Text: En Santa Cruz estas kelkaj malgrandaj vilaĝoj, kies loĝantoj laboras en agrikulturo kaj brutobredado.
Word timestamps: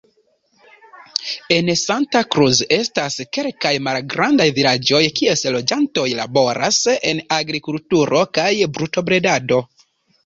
En 1.55 1.67
Santa 1.81 2.21
Cruz 2.35 2.61
estas 2.77 3.17
kelkaj 3.37 3.73
malgrandaj 3.89 4.49
vilaĝoj, 4.57 5.03
kies 5.21 5.45
loĝantoj 5.59 6.09
laboras 6.23 6.83
en 7.13 7.23
agrikulturo 7.41 8.25
kaj 8.41 8.51
brutobredado. 8.79 9.63